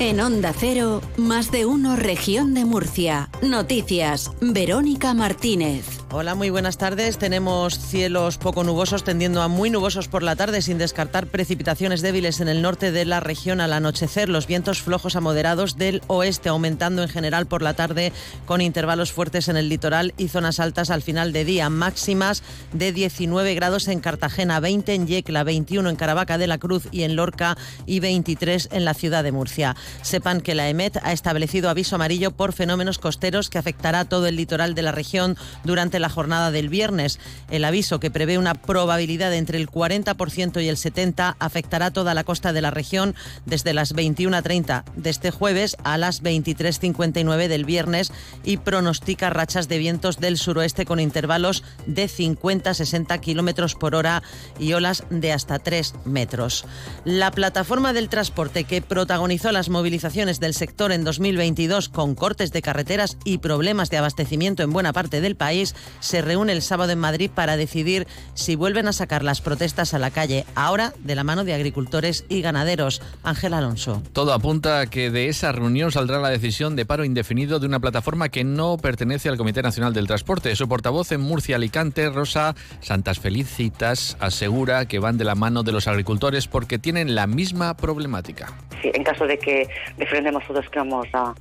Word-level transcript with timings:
En 0.00 0.20
Onda 0.20 0.52
Cero, 0.52 1.00
más 1.16 1.52
de 1.52 1.66
uno 1.66 1.94
región 1.94 2.52
de 2.52 2.64
Murcia. 2.64 3.30
Noticias, 3.42 4.32
Verónica 4.40 5.14
Martínez. 5.14 6.03
Hola, 6.16 6.36
muy 6.36 6.48
buenas 6.48 6.78
tardes. 6.78 7.18
Tenemos 7.18 7.76
cielos 7.76 8.38
poco 8.38 8.62
nubosos 8.62 9.02
tendiendo 9.02 9.42
a 9.42 9.48
muy 9.48 9.68
nubosos 9.68 10.06
por 10.06 10.22
la 10.22 10.36
tarde 10.36 10.62
sin 10.62 10.78
descartar 10.78 11.26
precipitaciones 11.26 12.02
débiles 12.02 12.40
en 12.40 12.46
el 12.46 12.62
norte 12.62 12.92
de 12.92 13.04
la 13.04 13.18
región 13.18 13.60
al 13.60 13.72
anochecer. 13.72 14.28
Los 14.28 14.46
vientos 14.46 14.80
flojos 14.80 15.16
a 15.16 15.20
moderados 15.20 15.76
del 15.76 16.02
oeste 16.06 16.50
aumentando 16.50 17.02
en 17.02 17.08
general 17.08 17.46
por 17.46 17.62
la 17.62 17.74
tarde 17.74 18.12
con 18.46 18.60
intervalos 18.60 19.10
fuertes 19.10 19.48
en 19.48 19.56
el 19.56 19.68
litoral 19.68 20.14
y 20.16 20.28
zonas 20.28 20.60
altas 20.60 20.90
al 20.90 21.02
final 21.02 21.32
de 21.32 21.44
día. 21.44 21.68
Máximas 21.68 22.44
de 22.72 22.92
19 22.92 23.52
grados 23.56 23.88
en 23.88 23.98
Cartagena, 23.98 24.60
20 24.60 24.94
en 24.94 25.08
Yecla, 25.08 25.42
21 25.42 25.90
en 25.90 25.96
Caravaca 25.96 26.38
de 26.38 26.46
la 26.46 26.58
Cruz 26.58 26.86
y 26.92 27.02
en 27.02 27.16
Lorca 27.16 27.56
y 27.86 27.98
23 27.98 28.68
en 28.70 28.84
la 28.84 28.94
ciudad 28.94 29.24
de 29.24 29.32
Murcia. 29.32 29.74
Sepan 30.02 30.42
que 30.42 30.54
la 30.54 30.68
EMET 30.68 30.96
ha 31.02 31.12
establecido 31.12 31.70
aviso 31.70 31.96
amarillo 31.96 32.30
por 32.30 32.52
fenómenos 32.52 33.00
costeros 33.00 33.50
que 33.50 33.58
afectará 33.58 34.04
todo 34.04 34.28
el 34.28 34.36
litoral 34.36 34.76
de 34.76 34.82
la 34.82 34.92
región 34.92 35.36
durante 35.64 35.98
la 35.98 36.03
jornada 36.08 36.50
del 36.50 36.68
viernes. 36.68 37.18
El 37.50 37.64
aviso, 37.64 38.00
que 38.00 38.10
prevé 38.10 38.38
una 38.38 38.54
probabilidad 38.54 39.30
de 39.30 39.38
entre 39.38 39.58
el 39.58 39.68
40% 39.68 40.62
y 40.62 40.68
el 40.68 40.76
70%, 40.76 41.36
afectará 41.38 41.90
toda 41.90 42.14
la 42.14 42.24
costa 42.24 42.52
de 42.52 42.62
la 42.62 42.70
región 42.70 43.14
desde 43.46 43.74
las 43.74 43.94
21.30 43.94 44.84
de 44.96 45.10
este 45.10 45.30
jueves 45.30 45.76
a 45.84 45.98
las 45.98 46.22
23.59 46.22 47.48
del 47.48 47.64
viernes 47.64 48.12
y 48.44 48.58
pronostica 48.58 49.30
rachas 49.30 49.68
de 49.68 49.78
vientos 49.78 50.18
del 50.18 50.38
suroeste 50.38 50.84
con 50.84 51.00
intervalos 51.00 51.64
de 51.86 52.06
50-60 52.06 53.20
kilómetros 53.20 53.74
por 53.74 53.94
hora 53.94 54.22
y 54.58 54.72
olas 54.72 55.04
de 55.10 55.32
hasta 55.32 55.58
3 55.58 55.94
metros. 56.04 56.64
La 57.04 57.30
plataforma 57.30 57.92
del 57.92 58.08
transporte 58.08 58.64
que 58.64 58.82
protagonizó 58.82 59.52
las 59.52 59.68
movilizaciones 59.68 60.40
del 60.40 60.54
sector 60.54 60.92
en 60.92 61.04
2022 61.04 61.88
con 61.88 62.14
cortes 62.14 62.52
de 62.52 62.62
carreteras 62.62 63.16
y 63.24 63.38
problemas 63.38 63.90
de 63.90 63.98
abastecimiento 63.98 64.62
en 64.62 64.72
buena 64.72 64.92
parte 64.92 65.20
del 65.20 65.36
país 65.36 65.74
se 66.00 66.22
reúne 66.22 66.52
el 66.52 66.62
sábado 66.62 66.92
en 66.92 66.98
Madrid 66.98 67.30
para 67.34 67.56
decidir 67.56 68.06
si 68.34 68.56
vuelven 68.56 68.88
a 68.88 68.92
sacar 68.92 69.22
las 69.22 69.40
protestas 69.40 69.94
a 69.94 69.98
la 69.98 70.10
calle, 70.10 70.44
ahora 70.54 70.92
de 70.98 71.14
la 71.14 71.24
mano 71.24 71.44
de 71.44 71.54
agricultores 71.54 72.24
y 72.28 72.42
ganaderos. 72.42 73.02
Ángel 73.22 73.54
Alonso. 73.54 74.02
Todo 74.12 74.32
apunta 74.32 74.80
a 74.80 74.86
que 74.86 75.10
de 75.10 75.28
esa 75.28 75.52
reunión 75.52 75.92
saldrá 75.92 76.18
la 76.18 76.30
decisión 76.30 76.76
de 76.76 76.86
paro 76.86 77.04
indefinido 77.04 77.58
de 77.58 77.66
una 77.66 77.80
plataforma 77.80 78.28
que 78.28 78.44
no 78.44 78.76
pertenece 78.76 79.28
al 79.28 79.36
Comité 79.36 79.62
Nacional 79.62 79.94
del 79.94 80.06
Transporte. 80.06 80.54
Su 80.56 80.68
portavoz 80.68 81.12
en 81.12 81.20
Murcia, 81.20 81.56
Alicante, 81.56 82.10
Rosa 82.10 82.54
Santas 82.80 83.18
Felicitas, 83.18 84.16
asegura 84.20 84.86
que 84.86 84.98
van 84.98 85.18
de 85.18 85.24
la 85.24 85.34
mano 85.34 85.62
de 85.62 85.72
los 85.72 85.88
agricultores 85.88 86.48
porque 86.48 86.78
tienen 86.78 87.14
la 87.14 87.26
misma 87.26 87.76
problemática. 87.76 88.52
Sí, 88.82 88.90
en 88.92 89.04
caso 89.04 89.26
de 89.26 89.38
que 89.38 89.68
defendemos 89.96 90.46
todos 90.46 90.68
que 90.68 90.78
vamos 90.78 91.06
a, 91.12 91.34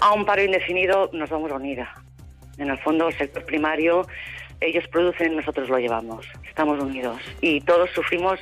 a 0.00 0.12
un 0.12 0.24
paro 0.24 0.42
indefinido, 0.42 1.10
nos 1.12 1.30
vamos 1.30 1.50
a 1.50 1.54
unir. 1.54 1.80
En 2.58 2.70
el 2.70 2.78
fondo, 2.78 3.08
el 3.08 3.16
sector 3.16 3.44
primario, 3.44 4.06
ellos 4.60 4.86
producen, 4.88 5.36
nosotros 5.36 5.68
lo 5.68 5.78
llevamos. 5.78 6.26
Estamos 6.48 6.82
unidos 6.82 7.18
y 7.40 7.60
todos 7.60 7.90
sufrimos. 7.90 8.40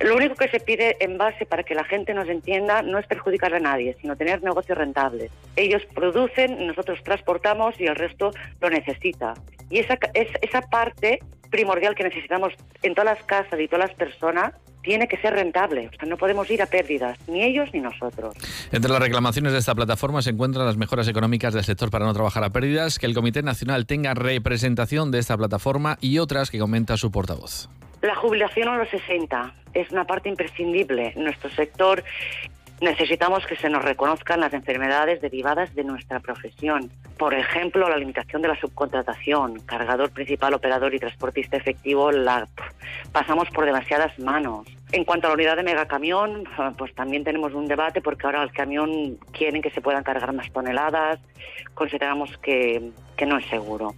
Lo 0.00 0.16
único 0.16 0.34
que 0.34 0.48
se 0.48 0.60
pide 0.60 0.96
en 1.00 1.18
base 1.18 1.44
para 1.44 1.62
que 1.62 1.74
la 1.74 1.84
gente 1.84 2.14
nos 2.14 2.28
entienda 2.28 2.82
no 2.82 2.98
es 2.98 3.06
perjudicar 3.06 3.54
a 3.54 3.60
nadie, 3.60 3.96
sino 4.00 4.16
tener 4.16 4.42
negocios 4.42 4.78
rentables. 4.78 5.30
Ellos 5.56 5.82
producen, 5.94 6.66
nosotros 6.66 7.02
transportamos 7.02 7.78
y 7.78 7.84
el 7.84 7.96
resto 7.96 8.30
lo 8.60 8.70
necesita. 8.70 9.34
Y 9.68 9.80
esa, 9.80 9.98
es, 10.14 10.28
esa 10.40 10.62
parte 10.62 11.20
primordial 11.50 11.94
que 11.94 12.04
necesitamos 12.04 12.52
en 12.82 12.94
todas 12.94 13.16
las 13.16 13.24
casas 13.24 13.58
y 13.60 13.66
todas 13.66 13.88
las 13.88 13.96
personas 13.96 14.52
tiene 14.82 15.08
que 15.08 15.18
ser 15.18 15.34
rentable. 15.34 15.88
O 15.88 15.98
sea, 15.98 16.08
no 16.08 16.16
podemos 16.16 16.50
ir 16.50 16.62
a 16.62 16.66
pérdidas, 16.66 17.18
ni 17.28 17.42
ellos 17.42 17.68
ni 17.72 17.80
nosotros. 17.80 18.34
Entre 18.72 18.90
las 18.90 19.00
reclamaciones 19.00 19.52
de 19.52 19.58
esta 19.58 19.74
plataforma 19.74 20.22
se 20.22 20.30
encuentran 20.30 20.64
las 20.64 20.76
mejoras 20.76 21.06
económicas 21.08 21.52
del 21.52 21.64
sector 21.64 21.90
para 21.90 22.06
no 22.06 22.14
trabajar 22.14 22.44
a 22.44 22.50
pérdidas, 22.50 22.98
que 22.98 23.06
el 23.06 23.14
Comité 23.14 23.42
Nacional 23.42 23.86
tenga 23.86 24.14
representación 24.14 25.10
de 25.10 25.18
esta 25.18 25.36
plataforma 25.36 25.98
y 26.00 26.18
otras 26.18 26.50
que 26.50 26.58
comenta 26.58 26.96
su 26.96 27.10
portavoz. 27.10 27.68
La 28.02 28.14
jubilación 28.14 28.68
a 28.68 28.78
los 28.78 28.88
60 28.88 29.54
es 29.74 29.90
una 29.90 30.06
parte 30.06 30.30
imprescindible. 30.30 31.12
Nuestro 31.16 31.50
sector 31.50 32.02
necesitamos 32.80 33.46
que 33.46 33.56
se 33.56 33.68
nos 33.68 33.84
reconozcan 33.84 34.40
las 34.40 34.52
enfermedades 34.52 35.20
derivadas 35.20 35.74
de 35.74 35.84
nuestra 35.84 36.20
profesión. 36.20 36.90
Por 37.18 37.34
ejemplo, 37.34 37.88
la 37.88 37.96
limitación 37.96 38.42
de 38.42 38.48
la 38.48 38.58
subcontratación, 38.58 39.60
cargador 39.60 40.10
principal, 40.10 40.54
operador 40.54 40.94
y 40.94 40.98
transportista 40.98 41.56
efectivo, 41.56 42.10
la 42.10 42.48
pasamos 43.12 43.48
por 43.50 43.66
demasiadas 43.66 44.18
manos. 44.18 44.66
En 44.92 45.04
cuanto 45.04 45.26
a 45.26 45.30
la 45.30 45.34
unidad 45.34 45.56
de 45.56 45.62
megacamión, 45.62 46.44
pues 46.76 46.94
también 46.94 47.22
tenemos 47.22 47.52
un 47.52 47.68
debate 47.68 48.00
porque 48.00 48.26
ahora 48.26 48.42
el 48.42 48.52
camión 48.52 49.18
quieren 49.32 49.62
que 49.62 49.70
se 49.70 49.80
puedan 49.80 50.02
cargar 50.02 50.32
más 50.32 50.50
toneladas, 50.50 51.20
consideramos 51.74 52.36
que, 52.38 52.90
que 53.16 53.26
no 53.26 53.38
es 53.38 53.46
seguro. 53.46 53.94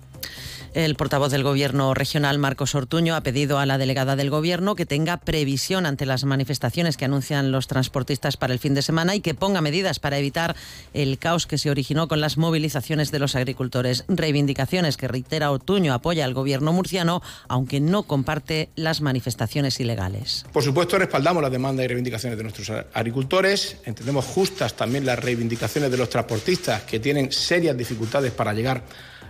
El 0.75 0.94
portavoz 0.94 1.31
del 1.31 1.43
Gobierno 1.43 1.93
regional, 1.93 2.38
Marcos 2.38 2.75
Ortuño, 2.75 3.15
ha 3.15 3.22
pedido 3.22 3.59
a 3.59 3.66
la 3.66 3.77
delegada 3.77 4.16
del 4.16 4.31
Gobierno 4.31 4.75
que 4.75 4.87
tenga 4.87 5.19
previsión 5.19 5.84
ante 5.84 6.06
las 6.06 6.25
manifestaciones 6.25 6.97
que 6.97 7.05
anuncian 7.05 7.53
los 7.53 7.66
transportistas 7.66 8.38
para 8.38 8.55
el 8.55 8.59
fin 8.59 8.72
de 8.72 8.81
semana 8.81 9.15
y 9.15 9.21
que 9.21 9.34
ponga 9.34 9.61
medidas 9.61 9.99
para 9.99 10.16
evitar 10.16 10.56
el 10.94 11.19
caos 11.19 11.47
que 11.47 11.59
se 11.59 11.71
originó 11.71 12.09
con 12.09 12.22
las 12.22 12.38
movilizaciones 12.38 13.11
de 13.11 13.19
los 13.19 13.37
agricultores. 13.37 14.06
Reivindicaciones 14.09 14.97
que 14.97 15.09
reitera 15.09 15.50
Ortuño 15.50 15.93
apoya 15.93 16.25
al 16.25 16.32
Gobierno 16.32 16.72
murciano, 16.72 17.21
aunque 17.49 17.78
no 17.78 18.05
comparte 18.05 18.71
las 18.75 19.03
manifestaciones 19.03 19.78
ilegales. 19.78 20.47
Por 20.55 20.62
supuesto, 20.62 20.97
respaldamos 20.97 21.43
las 21.43 21.53
demandas 21.53 21.84
y 21.84 21.88
reivindicaciones 21.88 22.38
de 22.38 22.44
nuestros 22.44 22.71
agricultores. 22.94 23.77
Entendemos 23.84 24.25
justas 24.25 24.72
también 24.72 25.05
las 25.05 25.19
reivindicaciones 25.19 25.91
de 25.91 25.99
los 25.99 26.09
transportistas 26.09 26.84
que 26.84 26.99
tienen 26.99 27.31
serias 27.31 27.77
dificultades 27.77 28.32
para 28.32 28.55
llegar 28.55 28.82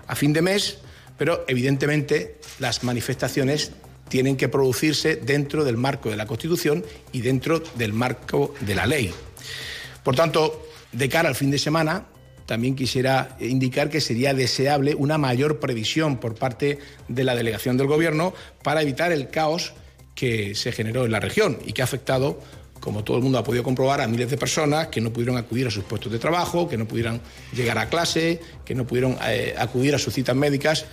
a 0.07 0.15
fin 0.15 0.33
de 0.33 0.43
mes 0.43 0.79
pero 1.19 1.45
evidentemente 1.49 2.39
las 2.59 2.85
manifestaciones 2.85 3.73
tienen 4.09 4.37
que 4.37 4.49
producirse 4.49 5.17
dentro 5.17 5.65
del 5.65 5.77
marco 5.77 6.11
de 6.11 6.17
la 6.17 6.27
Constitución 6.27 6.85
y 7.13 7.23
dentro 7.23 7.63
del 7.77 7.93
marco 7.93 8.55
de 8.61 8.75
la 8.75 8.87
ley. 8.87 9.13
Por 10.03 10.15
tanto, 10.15 10.67
de 10.93 11.09
cara 11.09 11.29
al 11.29 11.35
fin 11.35 11.51
de 11.51 11.59
semana, 11.59 12.07
también 12.47 12.77
quisiera 12.77 13.37
indicar 13.41 13.89
que 13.89 14.01
sería 14.01 14.35
deseable 14.35 14.95
una 14.95 15.17
mayor 15.17 15.61
previsión 15.61 16.19
por 16.19 16.35
parte 16.35 16.79
de 17.09 17.25
la 17.25 17.35
delegación 17.35 17.77
del 17.77 17.87
Gobierno 17.87 18.35
para 18.63 18.83
evitar 18.83 19.13
el 19.13 19.29
caos 19.31 19.73
que 20.15 20.55
se 20.55 20.73
generó 20.73 21.05
en 21.05 21.13
la 21.13 21.21
región 21.21 21.59
y 21.65 21.73
que 21.73 21.83
ha 21.83 21.85
afectado, 21.85 22.41
como 22.81 23.05
todo 23.05 23.17
el 23.17 23.23
mundo 23.23 23.39
ha 23.39 23.45
podido 23.45 23.63
comprobar, 23.63 24.01
a 24.01 24.09
miles 24.09 24.29
de 24.29 24.37
personas 24.37 24.89
que 24.89 25.01
no 25.01 25.13
pudieron 25.13 25.39
acudir 25.39 25.67
a 25.67 25.71
sus 25.71 25.85
puestos 25.85 26.13
de 26.13 26.19
trabajo, 26.19 26.69
que 26.69 26.77
no 26.77 26.87
pudieron 26.87 27.21
llegar 27.55 27.79
a 27.79 27.89
clase, 27.89 28.41
que 28.65 28.75
no 28.75 28.87
pudieron 28.87 29.17
eh, 29.27 29.55
acudir 29.57 29.95
a 29.95 29.99
sus 29.99 30.13
citas 30.13 30.37
médicas. 30.37 30.85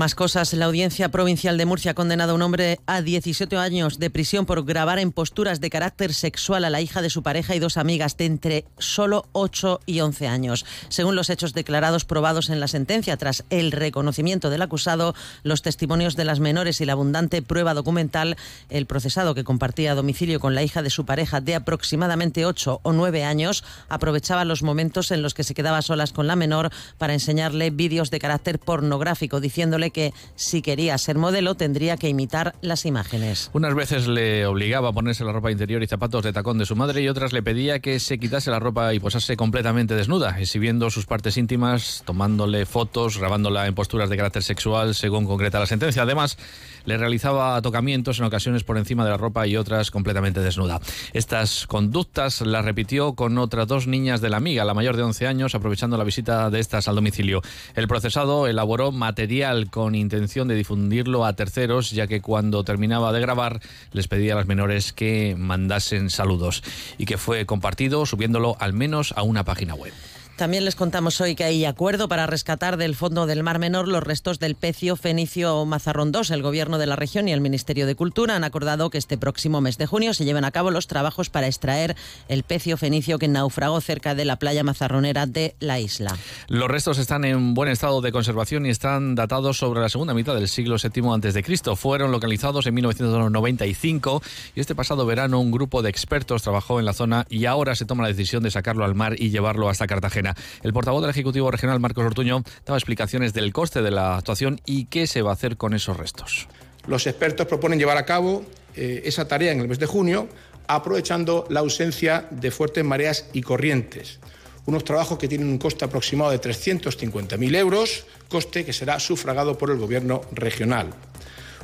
Más 0.00 0.14
cosas. 0.14 0.54
La 0.54 0.64
Audiencia 0.64 1.10
Provincial 1.10 1.58
de 1.58 1.66
Murcia 1.66 1.90
ha 1.90 1.94
condenado 1.94 2.32
a 2.32 2.34
un 2.34 2.40
hombre 2.40 2.80
a 2.86 3.02
17 3.02 3.54
años 3.58 3.98
de 3.98 4.08
prisión 4.08 4.46
por 4.46 4.64
grabar 4.64 4.98
en 4.98 5.12
posturas 5.12 5.60
de 5.60 5.68
carácter 5.68 6.14
sexual 6.14 6.64
a 6.64 6.70
la 6.70 6.80
hija 6.80 7.02
de 7.02 7.10
su 7.10 7.22
pareja 7.22 7.54
y 7.54 7.58
dos 7.58 7.76
amigas 7.76 8.16
de 8.16 8.24
entre 8.24 8.64
solo 8.78 9.26
8 9.32 9.80
y 9.84 10.00
11 10.00 10.26
años. 10.26 10.64
Según 10.88 11.16
los 11.16 11.28
hechos 11.28 11.52
declarados 11.52 12.06
probados 12.06 12.48
en 12.48 12.60
la 12.60 12.68
sentencia, 12.68 13.18
tras 13.18 13.44
el 13.50 13.72
reconocimiento 13.72 14.48
del 14.48 14.62
acusado, 14.62 15.14
los 15.42 15.60
testimonios 15.60 16.16
de 16.16 16.24
las 16.24 16.40
menores 16.40 16.80
y 16.80 16.86
la 16.86 16.94
abundante 16.94 17.42
prueba 17.42 17.74
documental, 17.74 18.38
el 18.70 18.86
procesado 18.86 19.34
que 19.34 19.44
compartía 19.44 19.94
domicilio 19.94 20.40
con 20.40 20.54
la 20.54 20.62
hija 20.62 20.80
de 20.80 20.88
su 20.88 21.04
pareja 21.04 21.42
de 21.42 21.56
aproximadamente 21.56 22.46
8 22.46 22.80
o 22.82 22.92
9 22.94 23.22
años 23.24 23.64
aprovechaba 23.90 24.46
los 24.46 24.62
momentos 24.62 25.10
en 25.10 25.20
los 25.20 25.34
que 25.34 25.44
se 25.44 25.52
quedaba 25.52 25.82
solas 25.82 26.14
con 26.14 26.26
la 26.26 26.36
menor 26.36 26.70
para 26.96 27.12
enseñarle 27.12 27.68
vídeos 27.68 28.10
de 28.10 28.18
carácter 28.18 28.58
pornográfico, 28.58 29.40
diciéndole 29.40 29.89
que 29.90 30.12
si 30.36 30.62
quería 30.62 30.96
ser 30.98 31.18
modelo 31.18 31.54
tendría 31.54 31.96
que 31.96 32.08
imitar 32.08 32.54
las 32.60 32.86
imágenes. 32.86 33.50
Unas 33.52 33.74
veces 33.74 34.08
le 34.08 34.46
obligaba 34.46 34.90
a 34.90 34.92
ponerse 34.92 35.24
la 35.24 35.32
ropa 35.32 35.50
interior 35.50 35.82
y 35.82 35.86
zapatos 35.86 36.22
de 36.22 36.32
tacón 36.32 36.58
de 36.58 36.66
su 36.66 36.76
madre 36.76 37.02
y 37.02 37.08
otras 37.08 37.32
le 37.32 37.42
pedía 37.42 37.80
que 37.80 38.00
se 38.00 38.18
quitase 38.18 38.50
la 38.50 38.58
ropa 38.58 38.92
y 38.94 39.00
posase 39.00 39.36
completamente 39.36 39.94
desnuda, 39.94 40.38
exhibiendo 40.38 40.90
sus 40.90 41.06
partes 41.06 41.36
íntimas, 41.36 42.02
tomándole 42.04 42.66
fotos, 42.66 43.18
grabándola 43.18 43.66
en 43.66 43.74
posturas 43.74 44.10
de 44.10 44.16
carácter 44.16 44.42
sexual, 44.42 44.94
según 44.94 45.26
concreta 45.26 45.58
la 45.58 45.66
sentencia. 45.66 46.02
Además, 46.02 46.36
le 46.84 46.96
realizaba 46.96 47.60
tocamientos 47.62 48.18
en 48.18 48.24
ocasiones 48.24 48.64
por 48.64 48.78
encima 48.78 49.04
de 49.04 49.10
la 49.10 49.16
ropa 49.16 49.46
y 49.46 49.56
otras 49.56 49.90
completamente 49.90 50.40
desnuda. 50.40 50.80
Estas 51.12 51.66
conductas 51.66 52.40
las 52.40 52.64
repitió 52.64 53.14
con 53.14 53.38
otras 53.38 53.66
dos 53.66 53.86
niñas 53.86 54.20
de 54.20 54.30
la 54.30 54.36
amiga, 54.36 54.64
la 54.64 54.74
mayor 54.74 54.96
de 54.96 55.02
11 55.02 55.26
años, 55.26 55.54
aprovechando 55.54 55.96
la 55.96 56.04
visita 56.04 56.50
de 56.50 56.60
estas 56.60 56.88
al 56.88 56.94
domicilio. 56.94 57.42
El 57.74 57.88
procesado 57.88 58.46
elaboró 58.46 58.92
material 58.92 59.69
con 59.70 59.94
intención 59.94 60.48
de 60.48 60.54
difundirlo 60.54 61.24
a 61.24 61.34
terceros, 61.34 61.90
ya 61.90 62.06
que 62.06 62.20
cuando 62.20 62.64
terminaba 62.64 63.12
de 63.12 63.20
grabar 63.20 63.60
les 63.92 64.08
pedía 64.08 64.34
a 64.34 64.36
las 64.36 64.46
menores 64.46 64.92
que 64.92 65.34
mandasen 65.38 66.10
saludos 66.10 66.62
y 66.98 67.06
que 67.06 67.18
fue 67.18 67.46
compartido 67.46 68.06
subiéndolo 68.06 68.56
al 68.60 68.72
menos 68.72 69.12
a 69.16 69.22
una 69.22 69.44
página 69.44 69.74
web. 69.74 69.92
También 70.40 70.64
les 70.64 70.74
contamos 70.74 71.20
hoy 71.20 71.34
que 71.34 71.44
hay 71.44 71.66
acuerdo 71.66 72.08
para 72.08 72.26
rescatar 72.26 72.78
del 72.78 72.96
fondo 72.96 73.26
del 73.26 73.42
Mar 73.42 73.58
Menor 73.58 73.86
los 73.88 74.02
restos 74.02 74.38
del 74.38 74.54
pecio 74.54 74.96
fenicio 74.96 75.66
Mazarrón 75.66 76.12
2. 76.12 76.30
El 76.30 76.40
Gobierno 76.40 76.78
de 76.78 76.86
la 76.86 76.96
región 76.96 77.28
y 77.28 77.32
el 77.32 77.42
Ministerio 77.42 77.86
de 77.86 77.94
Cultura 77.94 78.36
han 78.36 78.44
acordado 78.44 78.88
que 78.88 78.96
este 78.96 79.18
próximo 79.18 79.60
mes 79.60 79.76
de 79.76 79.84
junio 79.84 80.14
se 80.14 80.24
lleven 80.24 80.46
a 80.46 80.50
cabo 80.50 80.70
los 80.70 80.86
trabajos 80.86 81.28
para 81.28 81.46
extraer 81.46 81.94
el 82.28 82.42
pecio 82.42 82.78
fenicio 82.78 83.18
que 83.18 83.28
naufragó 83.28 83.82
cerca 83.82 84.14
de 84.14 84.24
la 84.24 84.36
playa 84.36 84.64
mazarronera 84.64 85.26
de 85.26 85.56
la 85.60 85.78
isla. 85.78 86.16
Los 86.48 86.68
restos 86.70 86.96
están 86.96 87.26
en 87.26 87.52
buen 87.52 87.68
estado 87.68 88.00
de 88.00 88.10
conservación 88.10 88.64
y 88.64 88.70
están 88.70 89.16
datados 89.16 89.58
sobre 89.58 89.82
la 89.82 89.90
segunda 89.90 90.14
mitad 90.14 90.34
del 90.34 90.48
siglo 90.48 90.76
VII 90.82 91.28
a.C. 91.28 91.76
Fueron 91.76 92.12
localizados 92.12 92.66
en 92.66 92.72
1995 92.76 94.22
y 94.56 94.60
este 94.60 94.74
pasado 94.74 95.04
verano 95.04 95.38
un 95.38 95.50
grupo 95.50 95.82
de 95.82 95.90
expertos 95.90 96.40
trabajó 96.40 96.80
en 96.80 96.86
la 96.86 96.94
zona 96.94 97.26
y 97.28 97.44
ahora 97.44 97.74
se 97.74 97.84
toma 97.84 98.04
la 98.04 98.08
decisión 98.08 98.42
de 98.42 98.50
sacarlo 98.50 98.86
al 98.86 98.94
mar 98.94 99.16
y 99.18 99.28
llevarlo 99.28 99.68
hasta 99.68 99.86
Cartagena. 99.86 100.29
El 100.62 100.72
portavoz 100.72 101.02
del 101.02 101.10
Ejecutivo 101.10 101.50
Regional, 101.50 101.80
Marcos 101.80 102.04
Ortuño, 102.04 102.42
daba 102.64 102.78
explicaciones 102.78 103.32
del 103.32 103.52
coste 103.52 103.82
de 103.82 103.90
la 103.90 104.16
actuación 104.16 104.60
y 104.66 104.86
qué 104.86 105.06
se 105.06 105.22
va 105.22 105.30
a 105.30 105.34
hacer 105.34 105.56
con 105.56 105.74
esos 105.74 105.96
restos. 105.96 106.48
Los 106.86 107.06
expertos 107.06 107.46
proponen 107.46 107.78
llevar 107.78 107.96
a 107.96 108.06
cabo 108.06 108.44
eh, 108.74 109.02
esa 109.04 109.28
tarea 109.28 109.52
en 109.52 109.60
el 109.60 109.68
mes 109.68 109.78
de 109.78 109.86
junio, 109.86 110.28
aprovechando 110.66 111.46
la 111.50 111.60
ausencia 111.60 112.26
de 112.30 112.50
fuertes 112.50 112.84
mareas 112.84 113.26
y 113.32 113.42
corrientes. 113.42 114.20
Unos 114.66 114.84
trabajos 114.84 115.18
que 115.18 115.28
tienen 115.28 115.48
un 115.48 115.58
coste 115.58 115.84
aproximado 115.84 116.30
de 116.30 116.40
350.000 116.40 117.56
euros, 117.56 118.04
coste 118.28 118.64
que 118.64 118.72
será 118.72 119.00
sufragado 119.00 119.58
por 119.58 119.70
el 119.70 119.78
Gobierno 119.78 120.20
regional. 120.32 120.94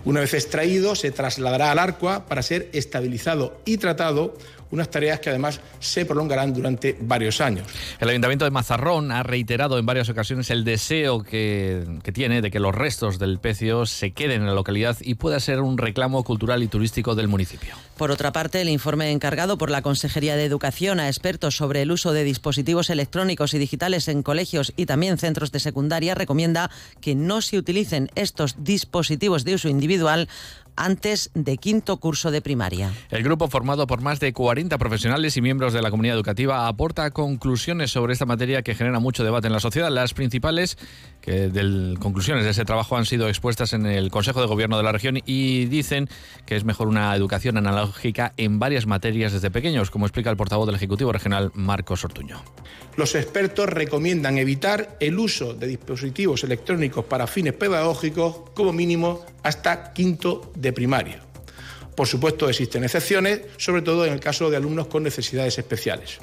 Una 0.05 0.21
vez 0.21 0.35
extraído, 0.35 0.95
se 0.95 1.11
trasladará 1.11 1.73
al 1.73 1.79
Arcua 1.79 2.27
para 2.27 2.43
ser 2.43 2.71
estabilizado 2.73 3.61
y 3.65 3.79
tratado 3.79 4.35
unas 4.71 4.91
tareas 4.91 5.21
que 5.21 5.31
además 5.31 5.61
se 5.79 6.05
prolongarán 6.05 6.53
durante 6.53 6.97
varios 7.01 7.41
años. 7.41 7.67
El 8.01 8.09
Ayuntamiento 8.09 8.45
de 8.45 8.51
Mazarrón 8.51 9.13
ha 9.13 9.23
reiterado 9.23 9.79
en 9.79 9.87
varias 9.87 10.09
ocasiones 10.09 10.51
el 10.51 10.65
deseo 10.65 11.23
que, 11.23 11.85
tiene 12.13 12.43
de 12.43 12.51
que 12.51 12.61
los 12.61 12.75
restos 12.75 13.19
del 13.19 13.39
pecio 13.39 13.87
se 13.87 14.11
queden 14.11 14.43
en 14.43 14.47
la 14.47 14.55
localidad 14.55 14.97
y 15.01 15.15
pueda 15.15 15.39
ser 15.41 15.61
un 15.61 15.79
reclamo 15.79 16.25
cultural 16.25 16.63
y 16.63 16.69
turístico 16.69 17.15
del 17.15 17.29
municipio. 17.29 17.75
Por 17.97 18.11
otra 18.11 18.33
parte, 18.33 18.61
el 18.61 18.69
informe 18.69 19.11
encargado 19.13 19.57
por 19.57 19.71
la 19.71 19.83
Consejería 19.83 20.37
de 20.37 20.45
Educación 20.45 21.01
a 21.01 21.09
expertos 21.09 21.57
sobre 21.57 21.83
el 21.83 21.93
uso 21.93 22.13
de 22.13 22.25
dispositivos 22.25 22.91
electrónicos 22.91 23.55
y 23.55 23.59
digitales 23.59 24.09
en 24.09 24.23
colegios 24.23 24.73
y 24.77 24.87
también 24.87 25.19
centros 25.19 25.53
de 25.53 25.61
secundaria 25.61 26.15
recomienda 26.15 26.71
que 27.01 27.15
no 27.15 27.41
se 27.41 27.59
utilicen 27.59 28.11
estos 28.15 28.57
dispositivos 28.59 29.45
de 29.45 29.55
uso 29.55 29.69
individual 29.69 29.86
individual 29.87 30.27
antes 30.77 31.31
de 31.35 31.57
quinto 31.57 31.97
curso 31.99 32.31
de 32.31 32.41
primaria. 32.41 32.93
El 33.11 33.23
grupo 33.23 33.49
formado 33.49 33.87
por 33.87 34.01
más 34.01 34.21
de 34.21 34.33
40 34.33 34.79
profesionales 34.79 35.37
y 35.37 35.43
miembros 35.43 35.73
de 35.73 35.83
la 35.83 35.91
comunidad 35.91 36.17
educativa 36.17 36.69
aporta 36.69 37.11
conclusiones 37.11 37.91
sobre 37.91 38.13
esta 38.13 38.27
materia 38.27 38.63
que 38.63 38.75
genera 38.75 39.01
mucho 39.01 39.25
debate 39.25 39.47
en 39.47 39.53
la 39.53 39.61
sociedad. 39.61 39.91
Las 39.91 40.15
principales 40.15 40.79
que 41.21 41.49
del, 41.49 41.97
conclusiones 42.01 42.45
de 42.45 42.51
ese 42.51 42.65
trabajo 42.65 42.97
han 42.97 43.07
sido 43.07 43.29
expuestas 43.29 43.73
en 43.73 43.87
el 43.87 44.11
Consejo 44.11 44.41
de 44.41 44.47
Gobierno 44.47 44.77
de 44.77 44.83
la 44.83 44.93
región 44.93 45.19
y 45.25 45.65
dicen 45.67 46.09
que 46.45 46.57
es 46.57 46.65
mejor 46.65 46.89
una 46.89 47.15
educación 47.15 47.57
analógica 47.57 48.33
en 48.37 48.59
varias 48.59 48.87
materias 48.87 49.33
desde 49.33 49.51
pequeños, 49.51 49.91
como 49.91 50.07
explica 50.07 50.31
el 50.31 50.37
portavoz 50.37 50.67
del 50.67 50.77
Ejecutivo 50.77 51.13
Regional, 51.13 51.51
Marcos 51.55 52.05
Ortuño. 52.05 52.43
Los 52.97 53.15
expertos 53.15 53.69
recomiendan 53.69 54.39
evitar 54.39 54.97
el 55.01 55.19
uso 55.19 55.53
de 55.53 55.67
dispositivos 55.67 56.45
electrónicos 56.45 57.05
para 57.05 57.27
fines 57.27 57.53
pedagógicos 57.53 58.37
como 58.55 58.73
mínimo 58.73 59.25
hasta 59.43 59.93
quinto 59.93 60.51
de 60.55 60.66
primaria. 60.73 61.21
Por 61.95 62.07
supuesto, 62.07 62.49
existen 62.49 62.85
excepciones, 62.85 63.41
sobre 63.57 63.83
todo 63.83 64.05
en 64.05 64.13
el 64.13 64.21
caso 64.21 64.51
de 64.51 64.57
alumnos 64.57 64.87
con 64.87 65.03
necesidades 65.03 65.59
especiales. 65.59 66.19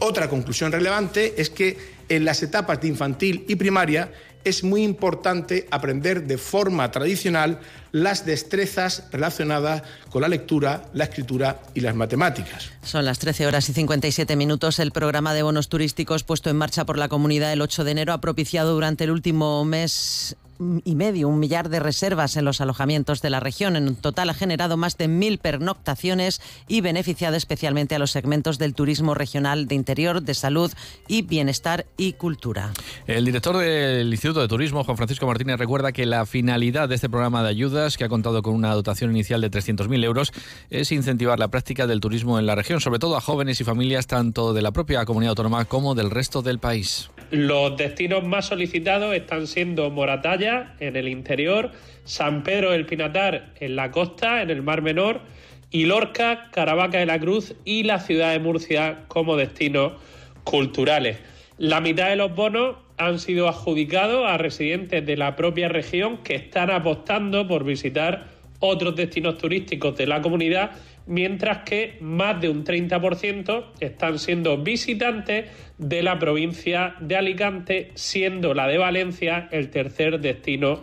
Otra 0.00 0.28
conclusión 0.28 0.72
relevante 0.72 1.40
es 1.40 1.50
que 1.50 1.76
en 2.08 2.24
las 2.24 2.42
etapas 2.42 2.80
de 2.80 2.88
infantil 2.88 3.44
y 3.48 3.56
primaria 3.56 4.12
es 4.44 4.64
muy 4.64 4.82
importante 4.82 5.66
aprender 5.70 6.26
de 6.26 6.38
forma 6.38 6.90
tradicional 6.90 7.60
las 7.92 8.24
destrezas 8.24 9.04
relacionadas 9.10 9.82
con 10.10 10.22
la 10.22 10.28
lectura, 10.28 10.84
la 10.94 11.04
escritura 11.04 11.60
y 11.74 11.80
las 11.80 11.94
matemáticas. 11.94 12.70
Son 12.82 13.04
las 13.04 13.18
13 13.18 13.46
horas 13.46 13.68
y 13.68 13.72
57 13.72 14.36
minutos. 14.36 14.78
El 14.78 14.92
programa 14.92 15.34
de 15.34 15.42
bonos 15.42 15.68
turísticos 15.68 16.24
puesto 16.24 16.50
en 16.50 16.56
marcha 16.56 16.86
por 16.86 16.98
la 16.98 17.08
comunidad 17.08 17.52
el 17.52 17.60
8 17.60 17.84
de 17.84 17.90
enero 17.90 18.12
ha 18.12 18.20
propiciado 18.20 18.74
durante 18.74 19.04
el 19.04 19.10
último 19.10 19.64
mes 19.64 20.36
y 20.84 20.94
medio, 20.94 21.28
un 21.28 21.38
millar 21.38 21.68
de 21.68 21.80
reservas 21.80 22.36
en 22.36 22.44
los 22.44 22.60
alojamientos 22.60 23.22
de 23.22 23.30
la 23.30 23.40
región. 23.40 23.76
En 23.76 23.96
total 23.96 24.30
ha 24.30 24.34
generado 24.34 24.76
más 24.76 24.96
de 24.98 25.08
mil 25.08 25.38
pernoctaciones 25.38 26.40
y 26.66 26.80
beneficiado 26.80 27.36
especialmente 27.36 27.94
a 27.94 27.98
los 27.98 28.10
segmentos 28.10 28.58
del 28.58 28.74
turismo 28.74 29.14
regional 29.14 29.66
de 29.66 29.74
interior, 29.74 30.22
de 30.22 30.34
salud 30.34 30.72
y 31.06 31.22
bienestar 31.22 31.86
y 31.96 32.14
cultura. 32.14 32.72
El 33.06 33.24
director 33.24 33.56
del 33.56 34.10
Instituto 34.10 34.40
de 34.40 34.48
Turismo, 34.48 34.84
Juan 34.84 34.96
Francisco 34.96 35.26
Martínez, 35.26 35.58
recuerda 35.58 35.92
que 35.92 36.06
la 36.06 36.26
finalidad 36.26 36.88
de 36.88 36.96
este 36.96 37.08
programa 37.08 37.42
de 37.42 37.48
ayudas, 37.48 37.96
que 37.96 38.04
ha 38.04 38.08
contado 38.08 38.42
con 38.42 38.54
una 38.54 38.74
dotación 38.74 39.10
inicial 39.10 39.40
de 39.40 39.50
300.000 39.50 40.04
euros, 40.04 40.32
es 40.70 40.92
incentivar 40.92 41.38
la 41.38 41.48
práctica 41.48 41.86
del 41.86 42.00
turismo 42.00 42.38
en 42.38 42.46
la 42.46 42.54
región, 42.54 42.80
sobre 42.80 42.98
todo 42.98 43.16
a 43.16 43.20
jóvenes 43.20 43.60
y 43.60 43.64
familias 43.64 44.06
tanto 44.06 44.52
de 44.52 44.62
la 44.62 44.72
propia 44.72 45.04
comunidad 45.04 45.30
autónoma 45.30 45.64
como 45.64 45.94
del 45.94 46.10
resto 46.10 46.42
del 46.42 46.58
país. 46.58 47.10
Los 47.30 47.76
destinos 47.76 48.24
más 48.24 48.46
solicitados 48.46 49.14
están 49.14 49.46
siendo 49.46 49.90
Moratalla, 49.90 50.74
en 50.80 50.96
el 50.96 51.08
interior, 51.08 51.72
San 52.04 52.42
Pedro 52.42 52.70
del 52.70 52.86
Pinatar, 52.86 53.52
en 53.60 53.76
la 53.76 53.90
costa, 53.90 54.40
en 54.40 54.48
el 54.48 54.62
Mar 54.62 54.80
Menor, 54.80 55.20
y 55.70 55.84
Lorca, 55.84 56.48
Caravaca 56.52 56.98
de 56.98 57.04
la 57.04 57.20
Cruz 57.20 57.54
y 57.66 57.82
la 57.82 58.00
ciudad 58.00 58.32
de 58.32 58.38
Murcia 58.38 59.04
como 59.08 59.36
destinos 59.36 59.92
culturales. 60.44 61.18
La 61.58 61.82
mitad 61.82 62.08
de 62.08 62.16
los 62.16 62.34
bonos 62.34 62.76
han 62.96 63.18
sido 63.18 63.46
adjudicados 63.46 64.26
a 64.26 64.38
residentes 64.38 65.04
de 65.04 65.16
la 65.18 65.36
propia 65.36 65.68
región 65.68 66.18
que 66.18 66.34
están 66.34 66.70
apostando 66.70 67.46
por 67.46 67.64
visitar 67.64 68.28
otros 68.60 68.96
destinos 68.96 69.36
turísticos 69.36 69.96
de 69.98 70.06
la 70.06 70.22
comunidad 70.22 70.70
mientras 71.08 71.64
que 71.64 71.96
más 72.00 72.40
de 72.40 72.48
un 72.50 72.64
30% 72.64 73.64
están 73.80 74.18
siendo 74.18 74.58
visitantes 74.58 75.46
de 75.78 76.02
la 76.02 76.18
provincia 76.18 76.94
de 77.00 77.16
Alicante, 77.16 77.90
siendo 77.94 78.54
la 78.54 78.68
de 78.68 78.78
Valencia 78.78 79.48
el 79.50 79.70
tercer 79.70 80.20
destino 80.20 80.82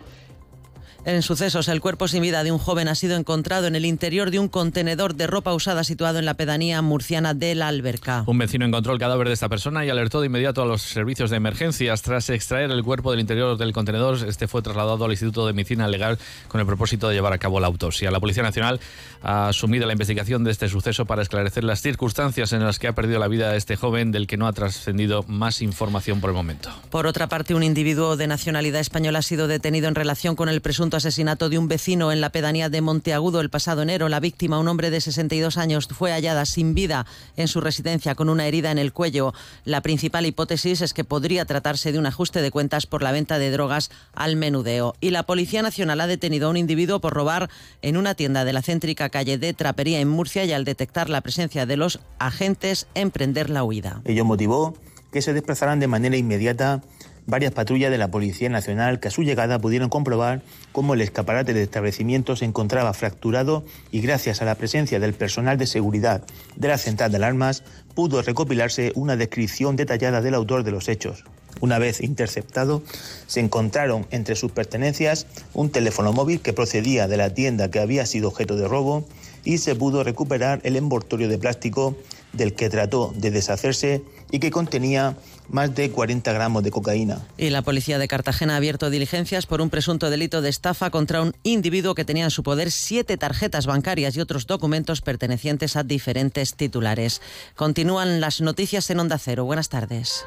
en 1.05 1.21
sucesos, 1.21 1.67
el 1.67 1.81
cuerpo 1.81 2.07
sin 2.07 2.23
vida 2.23 2.43
de 2.43 2.51
un 2.51 2.57
joven 2.57 2.87
ha 2.87 2.95
sido 2.95 3.15
encontrado 3.15 3.67
en 3.67 3.75
el 3.75 3.85
interior 3.85 4.31
de 4.31 4.39
un 4.39 4.49
contenedor 4.49 5.15
de 5.15 5.27
ropa 5.27 5.53
usada 5.53 5.83
situado 5.83 6.17
en 6.17 6.25
la 6.25 6.33
pedanía 6.33 6.81
murciana 6.81 7.35
de 7.35 7.53
la 7.53 7.67
Alberca. 7.67 8.23
Un 8.25 8.39
vecino 8.39 8.65
encontró 8.65 8.91
el 8.91 8.99
cadáver 8.99 9.27
de 9.27 9.33
esta 9.33 9.47
persona 9.47 9.85
y 9.85 9.89
alertó 9.89 10.19
de 10.19 10.27
inmediato 10.27 10.63
a 10.63 10.65
los 10.65 10.81
servicios 10.81 11.29
de 11.29 11.37
emergencias. 11.37 12.01
Tras 12.01 12.29
extraer 12.31 12.71
el 12.71 12.83
cuerpo 12.83 13.11
del 13.11 13.19
interior 13.19 13.55
del 13.57 13.71
contenedor, 13.71 14.17
este 14.27 14.47
fue 14.47 14.63
trasladado 14.63 15.05
al 15.05 15.11
Instituto 15.11 15.45
de 15.45 15.53
Medicina 15.53 15.87
Legal 15.87 16.17
con 16.47 16.59
el 16.59 16.65
propósito 16.65 17.07
de 17.07 17.13
llevar 17.13 17.33
a 17.33 17.37
cabo 17.37 17.59
la 17.59 17.67
autopsia. 17.67 18.09
La 18.09 18.19
Policía 18.19 18.41
Nacional 18.41 18.79
ha 19.21 19.49
asumido 19.49 19.85
la 19.85 19.93
investigación 19.93 20.43
de 20.43 20.51
este 20.51 20.69
suceso 20.69 21.05
para 21.05 21.21
esclarecer 21.21 21.63
las 21.63 21.81
circunstancias 21.81 22.51
en 22.51 22.63
las 22.63 22.79
que 22.79 22.87
ha 22.87 22.95
perdido 22.95 23.19
la 23.19 23.27
vida 23.27 23.55
este 23.55 23.75
joven, 23.75 24.11
del 24.11 24.25
que 24.25 24.37
no 24.37 24.47
ha 24.47 24.53
trascendido 24.53 25.23
más 25.27 25.61
información 25.61 26.19
por 26.19 26.31
el 26.31 26.35
momento. 26.35 26.71
Por 26.89 27.05
otra 27.05 27.27
parte, 27.27 27.53
un 27.53 27.63
individuo 27.63 28.17
de 28.17 28.25
nacionalidad 28.25 28.81
española 28.81 29.19
ha 29.19 29.21
sido 29.21 29.47
detenido 29.47 29.87
en 29.87 29.95
relación 29.95 30.35
con 30.35 30.49
el 30.49 30.61
presunto 30.61 30.94
asesinato 30.95 31.49
de 31.49 31.57
un 31.57 31.67
vecino 31.67 32.11
en 32.11 32.21
la 32.21 32.29
pedanía 32.29 32.69
de 32.69 32.81
Monteagudo 32.81 33.41
el 33.41 33.49
pasado 33.49 33.81
enero. 33.81 34.09
La 34.09 34.19
víctima, 34.19 34.59
un 34.59 34.67
hombre 34.67 34.89
de 34.89 35.01
62 35.01 35.57
años, 35.57 35.87
fue 35.87 36.11
hallada 36.11 36.45
sin 36.45 36.73
vida 36.73 37.05
en 37.37 37.47
su 37.47 37.61
residencia 37.61 38.15
con 38.15 38.29
una 38.29 38.47
herida 38.47 38.71
en 38.71 38.77
el 38.77 38.93
cuello. 38.93 39.33
La 39.63 39.81
principal 39.81 40.25
hipótesis 40.25 40.81
es 40.81 40.93
que 40.93 41.03
podría 41.03 41.45
tratarse 41.45 41.91
de 41.91 41.99
un 41.99 42.05
ajuste 42.05 42.41
de 42.41 42.51
cuentas 42.51 42.85
por 42.85 43.03
la 43.03 43.11
venta 43.11 43.39
de 43.39 43.51
drogas 43.51 43.91
al 44.13 44.35
menudeo. 44.35 44.95
Y 45.01 45.11
la 45.11 45.23
Policía 45.23 45.61
Nacional 45.61 46.01
ha 46.01 46.07
detenido 46.07 46.47
a 46.47 46.51
un 46.51 46.57
individuo 46.57 46.99
por 46.99 47.13
robar 47.13 47.49
en 47.81 47.97
una 47.97 48.15
tienda 48.15 48.45
de 48.45 48.53
la 48.53 48.61
céntrica 48.61 49.09
calle 49.09 49.37
de 49.37 49.53
Trapería 49.53 49.99
en 49.99 50.09
Murcia 50.09 50.45
y 50.45 50.53
al 50.53 50.65
detectar 50.65 51.09
la 51.09 51.21
presencia 51.21 51.65
de 51.65 51.77
los 51.77 51.99
agentes 52.19 52.87
emprender 52.95 53.49
la 53.49 53.63
huida. 53.63 54.01
Ello 54.05 54.25
motivó 54.25 54.75
que 55.11 55.21
se 55.21 55.33
desplazaran 55.33 55.79
de 55.79 55.87
manera 55.87 56.17
inmediata 56.17 56.81
varias 57.27 57.53
patrullas 57.53 57.91
de 57.91 57.97
la 57.97 58.09
Policía 58.09 58.49
Nacional 58.49 58.99
que 58.99 59.07
a 59.07 59.11
su 59.11 59.23
llegada 59.23 59.59
pudieron 59.59 59.89
comprobar 59.89 60.41
cómo 60.71 60.93
el 60.93 61.01
escaparate 61.01 61.53
del 61.53 61.63
establecimiento 61.63 62.35
se 62.35 62.45
encontraba 62.45 62.93
fracturado 62.93 63.65
y 63.91 64.01
gracias 64.01 64.41
a 64.41 64.45
la 64.45 64.55
presencia 64.55 64.99
del 64.99 65.13
personal 65.13 65.57
de 65.57 65.67
seguridad 65.67 66.23
de 66.55 66.67
la 66.67 66.77
central 66.77 67.11
de 67.11 67.17
alarmas 67.17 67.63
pudo 67.93 68.21
recopilarse 68.21 68.91
una 68.95 69.15
descripción 69.15 69.75
detallada 69.75 70.21
del 70.21 70.35
autor 70.35 70.63
de 70.63 70.71
los 70.71 70.87
hechos. 70.89 71.23
Una 71.61 71.79
vez 71.79 72.01
interceptado, 72.01 72.83
se 73.27 73.39
encontraron 73.39 74.05
entre 74.11 74.35
sus 74.35 74.51
pertenencias 74.51 75.25
un 75.53 75.69
teléfono 75.69 76.11
móvil 76.11 76.41
que 76.41 76.53
procedía 76.53 77.07
de 77.07 77.17
la 77.17 77.33
tienda 77.33 77.71
que 77.71 77.79
había 77.79 78.05
sido 78.05 78.27
objeto 78.27 78.57
de 78.57 78.67
robo 78.67 79.07
y 79.45 79.59
se 79.59 79.75
pudo 79.75 80.03
recuperar 80.03 80.59
el 80.63 80.75
envoltorio 80.75 81.29
de 81.29 81.37
plástico 81.37 81.95
del 82.33 82.53
que 82.53 82.69
trató 82.69 83.13
de 83.15 83.31
deshacerse 83.31 84.03
y 84.31 84.39
que 84.39 84.51
contenía 84.51 85.15
más 85.49 85.73
de 85.75 85.91
40 85.91 86.33
gramos 86.33 86.63
de 86.63 86.71
cocaína. 86.71 87.25
Y 87.37 87.51
la 87.51 87.61
policía 87.61 87.99
de 87.99 88.07
Cartagena 88.07 88.55
ha 88.55 88.57
abierto 88.57 88.89
diligencias 88.89 89.45
por 89.45 89.61
un 89.61 89.69
presunto 89.69 90.09
delito 90.09 90.41
de 90.41 90.49
estafa 90.49 90.89
contra 90.89 91.21
un 91.21 91.33
individuo 91.43 91.95
que 91.95 92.03
tenía 92.03 92.25
en 92.25 92.31
su 92.31 92.43
poder 92.43 92.71
siete 92.71 93.15
tarjetas 93.15 93.67
bancarias 93.67 94.17
y 94.17 94.21
otros 94.21 94.47
documentos 94.47 95.01
pertenecientes 95.01 95.75
a 95.75 95.83
diferentes 95.83 96.55
titulares. 96.55 97.21
Continúan 97.55 98.19
las 98.19 98.41
noticias 98.41 98.89
en 98.89 98.99
Onda 98.99 99.19
Cero. 99.19 99.45
Buenas 99.45 99.69
tardes. 99.69 100.25